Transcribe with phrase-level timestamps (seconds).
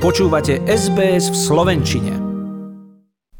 [0.00, 2.16] Počúvate SBS v Slovenčine.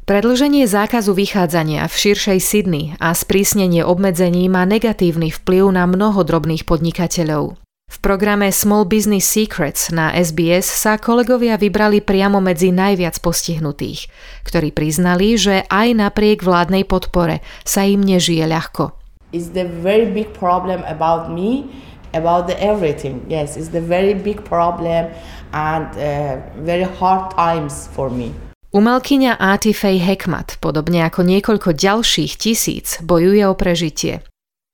[0.05, 6.69] Predlženie zákazu vychádzania v širšej Sydney a sprísnenie obmedzení má negatívny vplyv na mnoho drobných
[6.69, 7.57] podnikateľov.
[7.89, 14.13] V programe Small Business Secrets na SBS sa kolegovia vybrali priamo medzi najviac postihnutých,
[14.45, 18.93] ktorí priznali, že aj napriek vládnej podpore sa im nežije ľahko.
[19.33, 21.65] It's the very big problem about me
[22.13, 23.25] about the everything.
[23.27, 25.11] Yes, it's the very big problem
[25.53, 28.31] and uh, very hard times for me.
[28.71, 34.23] Umelkyňa Atifej Hekmat, podobne ako niekoľko ďalších tisíc, bojuje o prežitie.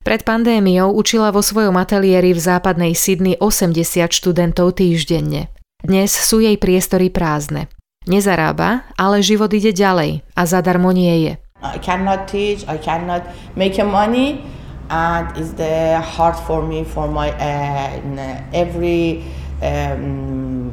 [0.06, 3.74] Pred pandémiou učila vo svojom ateliéri v západnej Sydney 80
[4.14, 5.50] študentov týždenne.
[5.82, 7.66] Dnes sú jej priestory prázdne.
[8.06, 11.32] Nezarába, ale život ide ďalej a zadarmo nie je.
[11.58, 13.26] I cannot teach, I cannot
[13.58, 14.46] make money,
[14.90, 19.24] and it's the hard for me for my uh, every
[19.62, 20.72] um,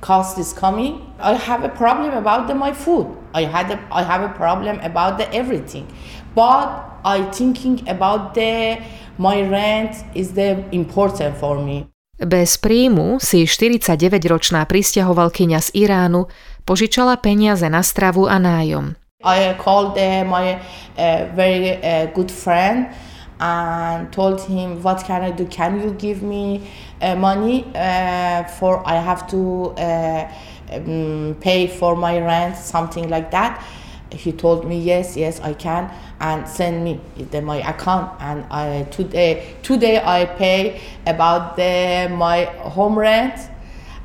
[0.00, 1.00] cost is coming.
[1.18, 3.06] I have a problem about the, my food.
[3.34, 5.86] I had a, I have a problem about the everything,
[6.34, 6.68] but
[7.04, 8.78] I thinking about the
[9.18, 11.86] my rent is the important for me.
[12.14, 16.30] Bez príjmu si 49-ročná pristahovalkyňa z Iránu
[16.62, 18.94] požičala peniaze na stravu a nájom.
[19.26, 20.62] I called uh, my
[20.94, 22.92] uh, very uh, good friend
[23.44, 25.44] and told him what can I do?
[25.44, 26.64] Can you give me
[27.02, 30.32] uh, money uh, for I have to uh,
[30.72, 33.62] um, pay for my rent, something like that.
[34.10, 38.12] He told me yes, yes I can, and send me the, my account.
[38.20, 42.44] And I today today I pay about the my
[42.76, 43.34] home rent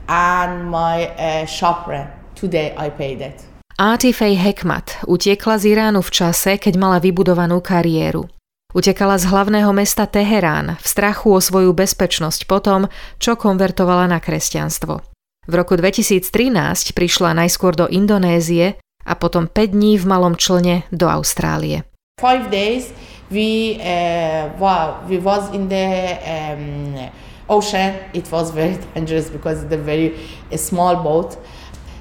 [0.07, 2.09] and my uh, shop rent.
[2.35, 3.45] Today I paid it.
[3.79, 8.27] Atifej Hekmat utiekla z Iránu v čase, keď mala vybudovanú kariéru.
[8.69, 12.85] Utekala z hlavného mesta Teherán v strachu o svoju bezpečnosť potom,
[13.17, 15.01] čo konvertovala na kresťanstvo.
[15.49, 18.77] V roku 2013 prišla najskôr do Indonézie
[19.09, 21.81] a potom 5 dní v malom člne do Austrálie.
[22.21, 22.93] Five days
[23.33, 24.53] we, uh,
[25.09, 25.89] we was in the
[26.21, 27.09] um,
[27.49, 27.97] ocean.
[28.13, 30.13] It was very dangerous because it's a very
[30.53, 31.41] a small boat.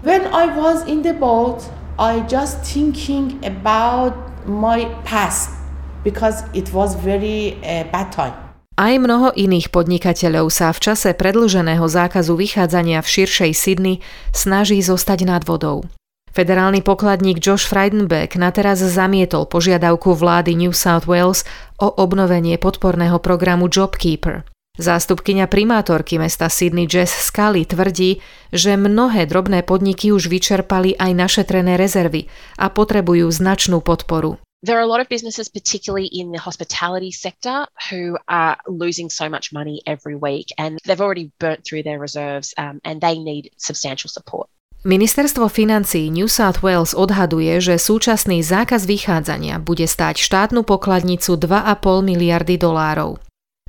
[0.05, 1.65] When I was in the boat,
[1.97, 5.58] I just thinking about my past
[6.05, 8.37] because it was very uh, bad time.
[8.79, 13.99] Aj mnoho iných podnikateľov sa v čase predlženého zákazu vychádzania v širšej Sydney
[14.31, 15.83] snaží zostať nad vodou.
[16.31, 21.43] Federálny pokladník Josh Frydenbeck nateraz zamietol požiadavku vlády New South Wales
[21.83, 24.47] o obnovenie podporného programu JobKeeper.
[24.79, 28.23] Zástupkyňa primátorky mesta Sydney Jess Scully tvrdí,
[28.55, 34.39] že mnohé drobné podniky už vyčerpali aj našetrené rezervy a potrebujú značnú podporu.
[34.67, 39.31] There are a lot of businesses, particularly in the hospitality sector, who are losing so
[39.31, 43.55] much money every week and they've already burnt through their reserves um, and they need
[43.57, 44.51] substantial support.
[44.83, 52.03] Ministerstvo financí New South Wales odhaduje, že súčasný zákaz vychádzania bude stáť štátnu pokladnicu 2,5
[52.03, 53.19] miliardy dolárov.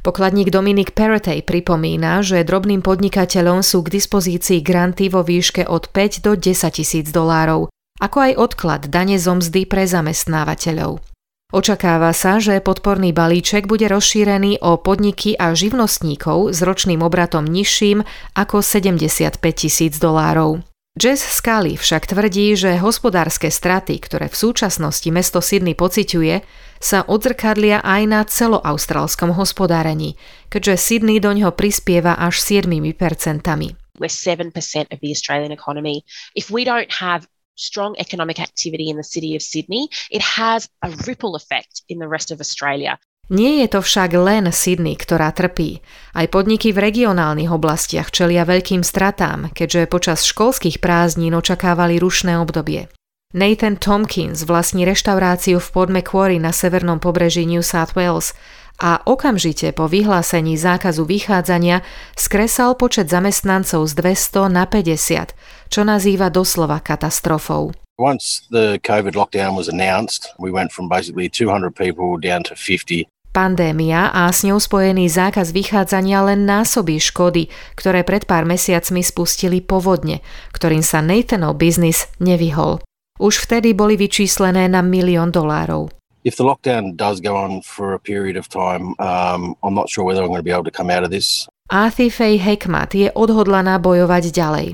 [0.06, 6.26] Pokladník Dominik Peretej pripomína, že drobným podnikateľom sú k dispozícii granty vo výške od 5
[6.26, 11.04] do 10 tisíc dolárov, ako aj odklad dane zo mzdy pre zamestnávateľov.
[11.50, 18.06] Očakáva sa, že podporný balíček bude rozšírený o podniky a živnostníkov s ročným obratom nižším
[18.38, 20.62] ako 75 tisíc dolárov.
[20.94, 26.46] Jess Scully však tvrdí, že hospodárske straty, ktoré v súčasnosti mesto Sydney pociťuje,
[26.78, 30.22] sa odzrkadlia aj na celoaustrálskom hospodárení,
[30.54, 33.74] keďže Sydney do ňoho prispieva až 7 percentami.
[33.98, 34.54] We're 7%
[34.94, 36.06] of the Australian economy.
[36.38, 37.26] If we don't have
[37.60, 42.08] strong economic activity in the city of Sydney, it has a ripple effect in the
[42.08, 42.96] rest of Australia.
[43.30, 45.86] Nie je to však len Sydney, ktorá trpí.
[46.18, 52.90] Aj podniky v regionálnych oblastiach čelia veľkým stratám, keďže počas školských prázdnin očakávali rušné obdobie.
[53.30, 58.34] Nathan Tompkins vlastní reštauráciu v Port Macquarie na severnom pobreží New South Wales
[58.80, 61.84] a okamžite po vyhlásení zákazu vychádzania
[62.16, 65.36] skresal počet zamestnancov z 200 na 50,
[65.68, 67.76] čo nazýva doslova katastrofou.
[68.00, 73.12] Once the COVID lockdown was announced, we went from basically 200 people down to 50.
[73.30, 79.62] Pandémia a s ňou spojený zákaz vychádzania len násobí škody, ktoré pred pár mesiacmi spustili
[79.62, 80.26] povodne,
[80.56, 82.82] ktorým sa Nathanov biznis nevyhol.
[83.20, 88.00] Už vtedy boli vyčíslené na milión dolárov if the lockdown does go on for a
[88.00, 90.90] period of time, um, I'm not sure whether I'm going to be able to come
[90.90, 91.48] out of this.
[91.70, 94.68] Athifej Hekmat je odhodlaná bojovať ďalej.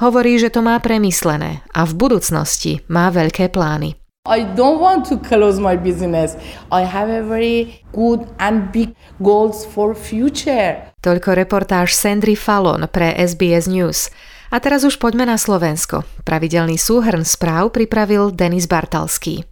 [0.00, 3.96] Hovorí, že to má premyslené a v budúcnosti má veľké plány.
[4.22, 6.38] I don't want to close my business.
[6.70, 10.94] I have a very good and big goals for future.
[11.02, 14.14] Toľko reportáž Sandry Fallon pre SBS News.
[14.54, 16.06] A teraz už poďme na Slovensko.
[16.22, 19.51] Pravidelný súhrn správ pripravil Denis Bartalský.